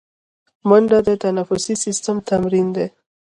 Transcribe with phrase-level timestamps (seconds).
[0.69, 2.87] منډه د تنفسي سیستم تمرین دی